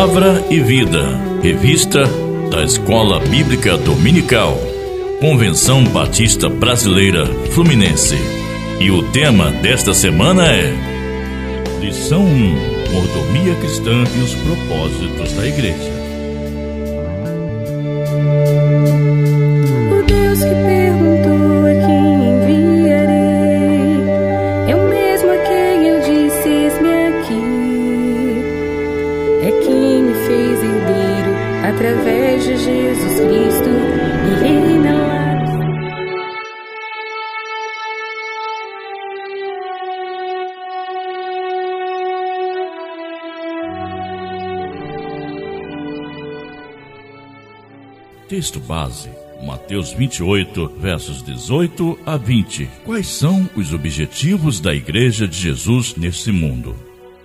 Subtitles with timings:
[0.00, 1.04] Palavra e Vida,
[1.42, 2.02] revista
[2.50, 4.56] da Escola Bíblica Dominical,
[5.20, 8.16] Convenção Batista Brasileira Fluminense.
[8.80, 10.72] E o tema desta semana é
[11.82, 16.00] Lição 1: Mordomia Cristã e os Propósitos da Igreja.
[48.28, 49.10] Texto base,
[49.44, 52.70] Mateus 28, versos 18 a 20.
[52.84, 56.76] Quais são os objetivos da Igreja de Jesus nesse mundo?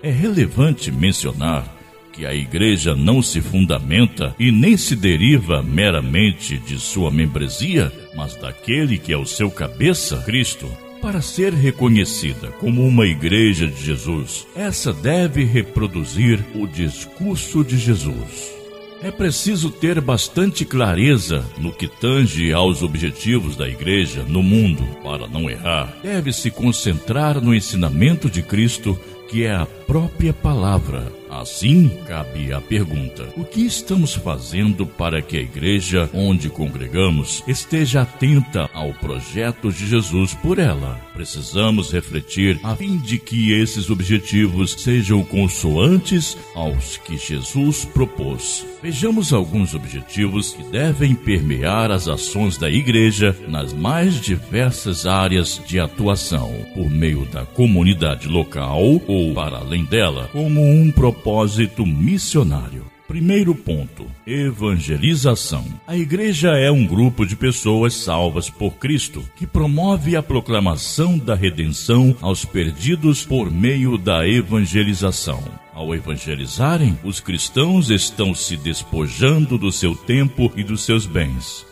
[0.02, 1.75] É relevante mencionar
[2.16, 8.36] que a Igreja não se fundamenta e nem se deriva meramente de sua membresia, mas
[8.36, 10.66] daquele que é o seu cabeça, Cristo.
[11.02, 18.56] Para ser reconhecida como uma igreja de Jesus, essa deve reproduzir o discurso de Jesus.
[19.04, 24.84] É preciso ter bastante clareza no que tange aos objetivos da igreja no mundo.
[25.04, 31.12] Para não errar, deve se concentrar no ensinamento de Cristo, que é a própria palavra
[31.42, 38.04] Assim, cabe a pergunta: o que estamos fazendo para que a igreja onde congregamos esteja
[38.04, 41.00] atenta ao projeto de Jesus por ela?
[41.14, 48.66] Precisamos refletir a fim de que esses objetivos sejam consoantes aos que Jesus propôs.
[48.82, 55.80] Vejamos alguns objetivos que devem permear as ações da igreja nas mais diversas áreas de
[55.80, 62.86] atuação, por meio da comunidade local ou para além dela, como um propósito propósito missionário.
[63.08, 65.66] Primeiro ponto: evangelização.
[65.88, 71.34] A igreja é um grupo de pessoas salvas por Cristo que promove a proclamação da
[71.34, 75.44] redenção aos perdidos por meio da evangelização.
[75.74, 81.66] Ao evangelizarem, os cristãos estão se despojando do seu tempo e dos seus bens.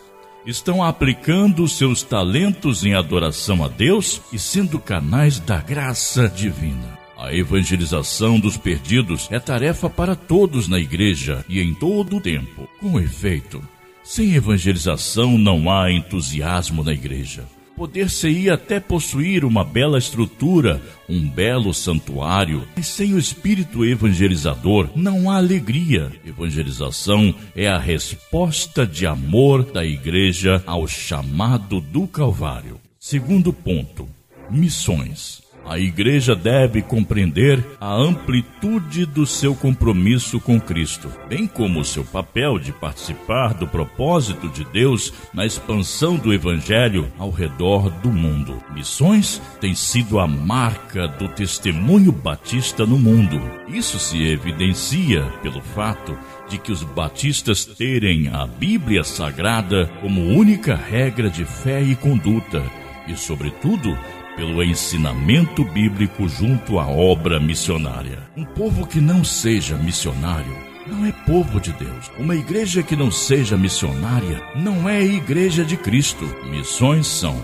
[0.47, 6.92] Estão aplicando seus talentos em adoração a Deus e sendo canais da graça divina.
[7.23, 12.67] A evangelização dos perdidos é tarefa para todos na igreja e em todo o tempo.
[12.81, 13.63] Com efeito,
[14.03, 17.45] sem evangelização não há entusiasmo na igreja.
[17.77, 25.31] Poder-se-ia até possuir uma bela estrutura, um belo santuário, mas sem o espírito evangelizador não
[25.31, 26.11] há alegria.
[26.25, 32.81] Evangelização é a resposta de amor da igreja ao chamado do Calvário.
[32.99, 34.09] Segundo ponto:
[34.51, 35.42] missões.
[35.65, 42.03] A igreja deve compreender a amplitude do seu compromisso com Cristo, bem como o seu
[42.03, 48.61] papel de participar do propósito de Deus na expansão do Evangelho ao redor do mundo.
[48.73, 53.41] Missões têm sido a marca do testemunho batista no mundo.
[53.67, 56.17] Isso se evidencia pelo fato
[56.49, 62.61] de que os batistas terem a Bíblia Sagrada como única regra de fé e conduta,
[63.07, 63.97] e, sobretudo,
[64.35, 68.19] pelo ensinamento bíblico junto à obra missionária.
[68.35, 70.55] Um povo que não seja missionário
[70.87, 72.11] não é povo de Deus.
[72.17, 76.25] Uma igreja que não seja missionária não é igreja de Cristo.
[76.49, 77.41] Missões são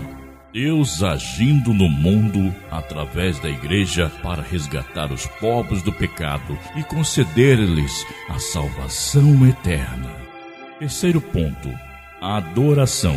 [0.52, 8.04] Deus agindo no mundo através da igreja para resgatar os povos do pecado e conceder-lhes
[8.28, 10.10] a salvação eterna.
[10.78, 11.70] Terceiro ponto:
[12.20, 13.16] adoração.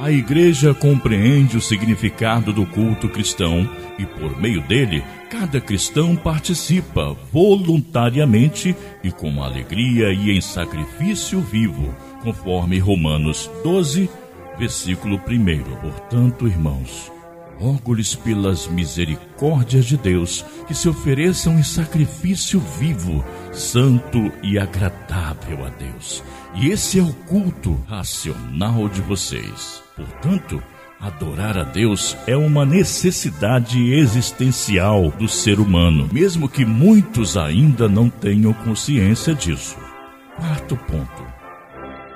[0.00, 7.16] A igreja compreende o significado do culto cristão e, por meio dele, cada cristão participa
[7.32, 11.92] voluntariamente e com alegria e em sacrifício vivo,
[12.22, 14.08] conforme Romanos 12,
[14.56, 15.80] versículo 1.
[15.80, 17.10] Portanto, irmãos,
[17.58, 25.68] rogo-lhes pelas misericórdias de Deus que se ofereçam em sacrifício vivo, santo e agradável a
[25.70, 26.22] Deus.
[26.54, 29.82] E esse é o culto racional de vocês.
[29.96, 30.62] Portanto,
[31.00, 38.10] Adorar a Deus é uma necessidade existencial do ser humano, mesmo que muitos ainda não
[38.10, 39.76] tenham consciência disso.
[40.36, 41.24] Quarto ponto: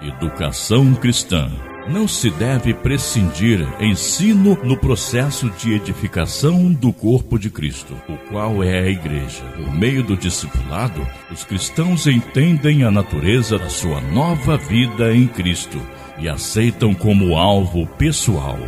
[0.00, 1.48] Educação cristã.
[1.88, 8.62] Não se deve prescindir ensino no processo de edificação do corpo de Cristo, o qual
[8.62, 9.42] é a igreja.
[9.56, 15.80] Por meio do discipulado, os cristãos entendem a natureza da sua nova vida em Cristo
[16.18, 18.58] e aceitam como alvo pessoal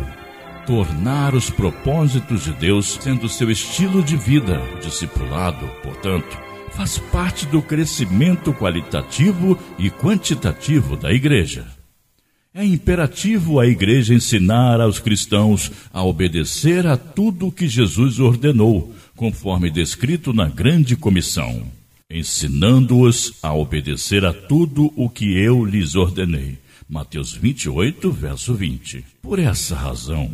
[0.65, 4.61] tornar os propósitos de Deus sendo seu estilo de vida.
[4.81, 6.37] discipulado, portanto,
[6.71, 11.74] faz parte do crescimento qualitativo e quantitativo da igreja.
[12.57, 18.95] É imperativo a igreja ensinar aos cristãos a obedecer a tudo o que Jesus ordenou,
[19.13, 21.69] conforme descrito na grande comissão,
[22.09, 26.57] ensinando-os a obedecer a tudo o que eu lhes ordenei.
[26.87, 29.03] Mateus 28, verso 20.
[29.21, 30.31] Por essa razão,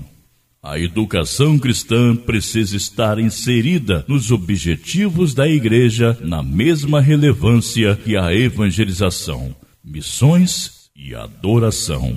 [0.62, 8.32] a educação cristã precisa estar inserida nos objetivos da igreja na mesma relevância que a
[8.32, 12.16] evangelização, missões e adoração.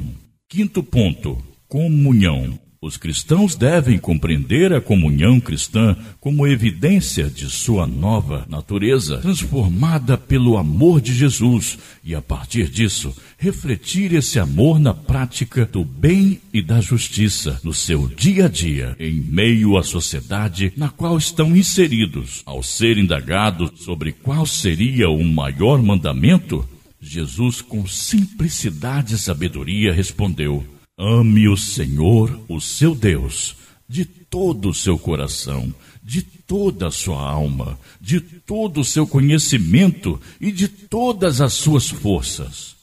[0.49, 2.59] Quinto ponto: comunhão.
[2.83, 10.59] Os cristãos devem compreender a comunhão cristã como evidência de sua nova natureza, transformada pelo
[10.59, 16.61] amor de Jesus, e a partir disso, refletir esse amor na prática do bem e
[16.61, 22.43] da justiça, no seu dia a dia, em meio à sociedade na qual estão inseridos.
[22.45, 26.69] Ao ser indagados sobre qual seria o maior mandamento,
[27.05, 30.65] Jesus, com simplicidade e sabedoria, respondeu:
[30.97, 33.57] Ame o Senhor, o seu Deus,
[33.89, 35.73] de todo o seu coração,
[36.03, 41.89] de toda a sua alma, de todo o seu conhecimento e de todas as suas
[41.89, 42.75] forças.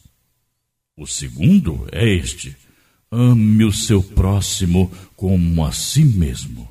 [0.95, 2.56] O segundo é este:
[3.12, 6.69] ame o seu próximo como a si mesmo.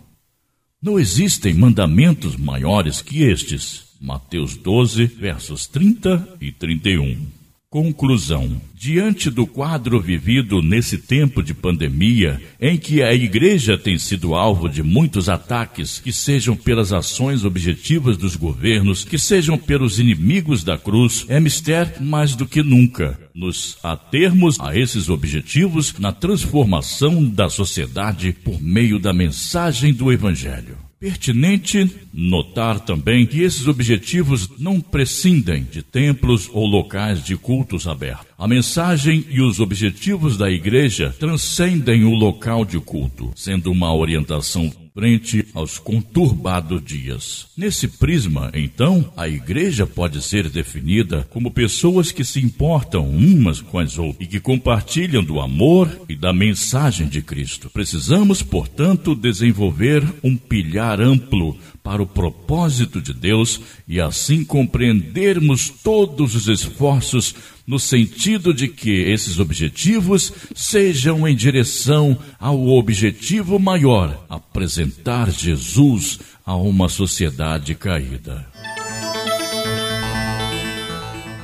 [0.81, 3.91] Não existem mandamentos maiores que estes.
[4.00, 7.39] Mateus 12, versos 30 e 31.
[7.72, 14.34] Conclusão: Diante do quadro vivido nesse tempo de pandemia, em que a igreja tem sido
[14.34, 20.64] alvo de muitos ataques, que sejam pelas ações objetivas dos governos, que sejam pelos inimigos
[20.64, 27.23] da cruz, é mistério mais do que nunca nos atermos a esses objetivos na transformação
[27.23, 30.89] da sociedade por meio da mensagem do Evangelho.
[31.00, 38.26] Pertinente notar também que esses objetivos não prescindem de templos ou locais de cultos abertos.
[38.37, 44.70] A mensagem e os objetivos da igreja transcendem o local de culto, sendo uma orientação
[44.94, 47.46] frente aos conturbados dias.
[47.56, 53.78] Nesse prisma, então, a igreja pode ser definida como pessoas que se importam umas com
[53.78, 57.70] as outras e que compartilham do amor e da mensagem de Cristo.
[57.70, 66.35] Precisamos, portanto, desenvolver um pilhar amplo para o propósito de Deus e assim compreendermos todos
[66.35, 67.35] os esforços
[67.67, 76.56] no sentido de que esses objetivos sejam em direção ao objetivo maior, apresentar Jesus a
[76.56, 78.47] uma sociedade caída.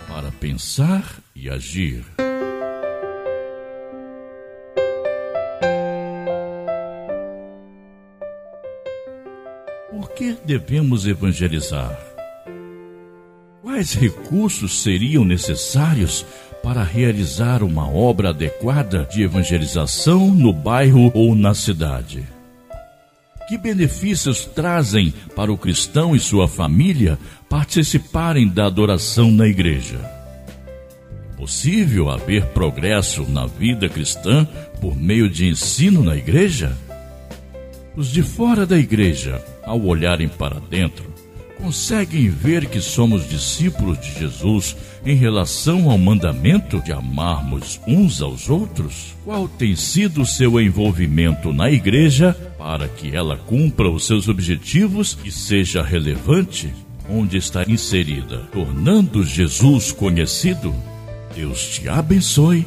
[0.09, 2.05] Para pensar e agir.
[10.17, 11.95] Que devemos evangelizar?
[13.63, 16.25] Quais recursos seriam necessários
[16.63, 22.25] para realizar uma obra adequada de evangelização no bairro ou na cidade?
[23.47, 27.19] Que benefícios trazem para o cristão e sua família
[27.49, 29.99] participarem da adoração na igreja?
[31.33, 34.49] É possível haver progresso na vida cristã
[34.81, 36.77] por meio de ensino na igreja?
[37.95, 41.05] Os de fora da igreja, ao olharem para dentro,
[41.59, 48.49] conseguem ver que somos discípulos de Jesus em relação ao mandamento de amarmos uns aos
[48.49, 49.15] outros?
[49.25, 55.19] Qual tem sido o seu envolvimento na igreja para que ela cumpra os seus objetivos
[55.25, 56.73] e seja relevante?
[57.08, 60.75] Onde está inserida, tornando Jesus conhecido?
[61.35, 62.67] Deus te abençoe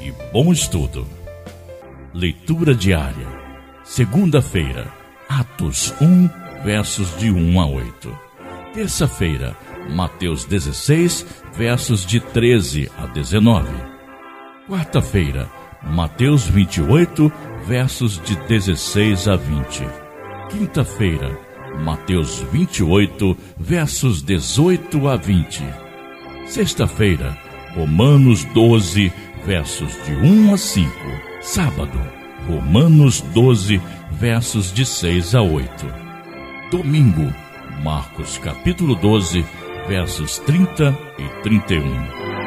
[0.00, 1.06] e bom estudo.
[2.12, 3.40] Leitura diária.
[3.84, 4.99] Segunda-feira,
[5.30, 6.28] Atos 1
[6.64, 8.18] versos de 1 a 8.
[8.74, 9.56] Terça-feira,
[9.88, 11.24] Mateus 16,
[11.56, 13.68] versos de 13 a 19.
[14.66, 15.48] Quarta-feira,
[15.84, 17.32] Mateus 28,
[17.64, 19.86] versos de 16 a 20.
[20.50, 21.38] Quinta-feira,
[21.78, 25.62] Mateus 28, versos 18 a 20.
[26.46, 27.38] Sexta-feira,
[27.76, 29.12] Romanos 12,
[29.46, 30.92] versos de 1 a 5.
[31.40, 32.00] Sábado,
[32.48, 33.80] Romanos 12,
[34.20, 35.86] versos de 6 a 8
[36.70, 37.32] domingo,
[37.82, 39.42] Marcos capítulo 12,
[39.88, 42.39] versos 30 e 31.